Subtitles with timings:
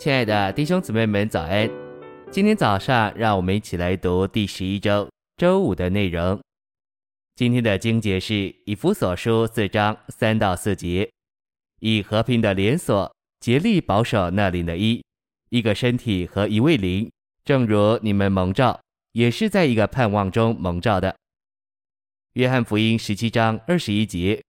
[0.00, 1.70] 亲爱的弟兄姊妹们，早安！
[2.30, 5.06] 今天早上，让我们一起来读第十一周
[5.36, 6.40] 周五的内容。
[7.36, 8.34] 今天的经节是
[8.64, 11.10] 以弗所书四章三到四节，
[11.80, 15.04] 以和平的连锁竭力保守那灵的一，
[15.50, 17.12] 一个身体和一位灵，
[17.44, 18.80] 正如你们蒙召，
[19.12, 21.14] 也是在一个盼望中蒙召的。
[22.32, 24.42] 约翰福音十七章二十一节，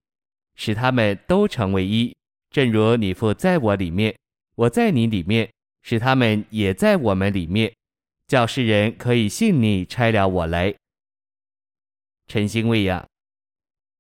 [0.56, 2.16] 使他们都成为一，
[2.50, 4.16] 正如你父在我里面。
[4.62, 5.50] 我在你里面，
[5.82, 7.74] 使他们也在我们里面，
[8.28, 10.76] 叫世人可以信你差了我来。
[12.28, 13.04] 陈星喂养，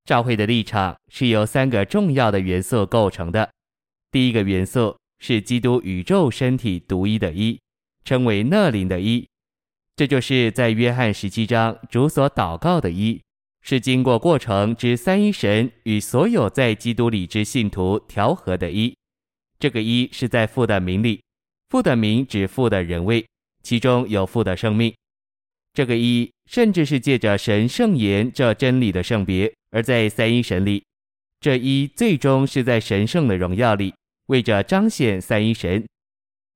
[0.06, 3.50] 教会的立场是由三个重要的元素构成的。
[4.12, 7.60] 第一个元素是基督宇宙身体独一的一，
[8.06, 9.28] 称为那灵的一，
[9.96, 13.20] 这就是在约翰十七章主所祷告的一，
[13.64, 18.96] 是经过过程之三一神与所有在基督里之信徒调和的一。
[19.62, 21.22] 这个一是在父的名里，
[21.70, 23.24] 父的名指父的人位，
[23.62, 24.92] 其中有父的生命。
[25.72, 30.84] 这个一甚至是借着神圣言这真理的圣别，而在三一神里。
[31.40, 33.94] 这一最终是在神圣的荣耀里，
[34.26, 35.88] 为着彰显三一神。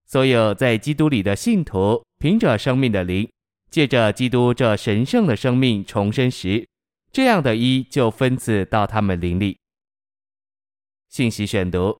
[0.07, 3.29] 所有在基督里的信徒，凭着生命的灵，
[3.69, 6.67] 借着基督这神圣的生命重生时，
[7.11, 9.59] 这样的一就分赐到他们灵里。
[11.07, 11.99] 信息选读。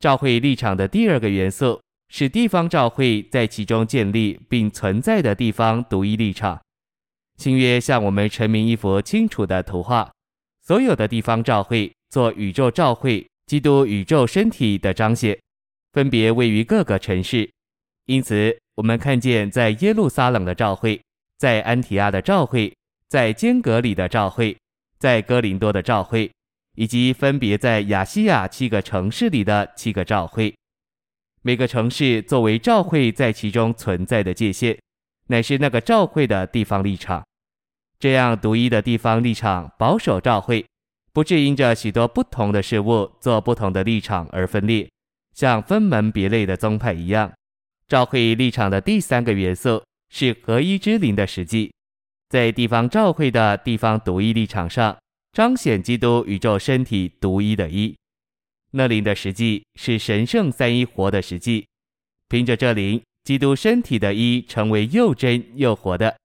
[0.00, 6.60] 教会立场的第二个元素是地方教会在其中建立并存在的地方独一立场。
[7.36, 10.10] 新约向我们陈明一幅清楚的图画，
[10.62, 15.36] 所有的地方教会做宇宙教会、基督宇宙身体的彰显，
[15.92, 17.50] 分别位于各个城市。
[18.06, 21.00] 因此，我们看见在耶路撒冷的教会，
[21.38, 22.72] 在安提亚的教会，
[23.08, 24.56] 在坚革哩的教会，
[24.98, 26.30] 在哥林多的教会。
[26.74, 30.54] 以及分别在亚细亚七个城市里的七个教会，
[31.42, 34.78] 每个城市作为教会在其中存在的界限，
[35.28, 37.24] 乃是那个教会的地方立场。
[37.98, 40.66] 这样独一的地方立场保守教会，
[41.12, 44.90] 不致因着许多不同的事物做不同的立场而分裂，
[45.34, 47.32] 像分门别类的宗派一样。
[47.86, 51.72] 教会立场的第三个元素是合一之灵的实际，
[52.28, 54.96] 在地方教会的地方独一立场上。
[55.34, 57.92] 彰显基督宇宙身体独一的一，
[58.70, 61.66] 那灵的实际是神圣三一活的实际。
[62.28, 66.16] 凭着这灵，基督身体的一成为又真又活的，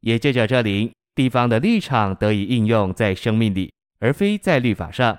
[0.00, 5.18] 也借着这灵，地方的立场得以应用在生命里，而非在律法上，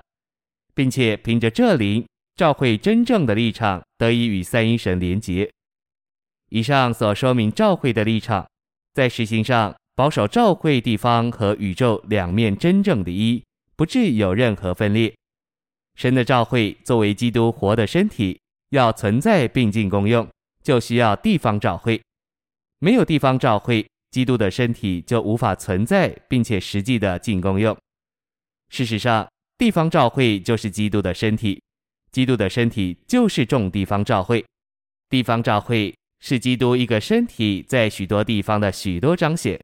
[0.74, 2.04] 并且凭着这灵，
[2.36, 5.48] 教会真正的立场得以与三一神连结。
[6.50, 8.50] 以上所说明教会的立场，
[8.96, 9.76] 在实行上。
[10.00, 13.44] 保守教会地方和宇宙两面真正的一，
[13.76, 15.14] 不致有任何分裂。
[15.96, 18.40] 神的教会作为基督活的身体，
[18.70, 20.26] 要存在并进功用，
[20.64, 22.02] 就需要地方教会。
[22.80, 27.78] 没有地方教会，基督的身体就无法存在，并且实际的进功用。
[28.70, 31.62] 事实上，地方教会就是基督的身体，
[32.14, 34.46] 基督的身体就是众地方教会。
[35.10, 39.60] 地方教会是基督一个身体在许多地方的许多彰显。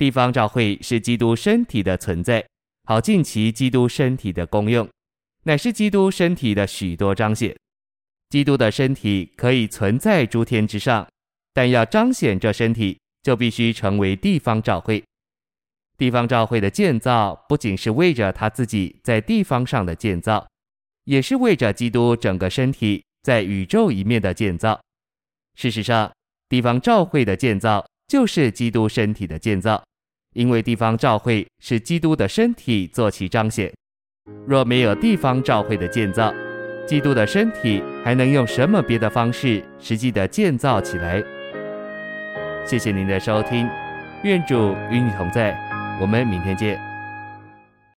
[0.00, 2.42] 地方教会是基督身体的存在，
[2.84, 4.88] 好尽其基督身体的功用，
[5.42, 7.54] 乃是基督身体的许多彰显。
[8.30, 11.06] 基督的身体可以存在诸天之上，
[11.52, 15.04] 但要彰显这身体，就必须成为地方教会。
[15.98, 20.48] 地方教会的建造，不仅是为着他自己在地方上的建造，
[21.04, 24.80] 也是为着基督整个身体在宇宙一面的建造。
[25.56, 26.10] 事实上，
[26.48, 29.84] 地方教会的建造就是基督身体的建造。
[30.34, 33.72] 因为地方教会是基督的身体做其彰显，
[34.46, 36.32] 若没有地方教会的建造，
[36.86, 41.22] 基督的身体还能用什么别的方式实际的建造起来？
[42.64, 43.68] 谢谢您的收听，
[44.22, 45.58] 愿主与你同在，
[46.00, 46.89] 我们明天见。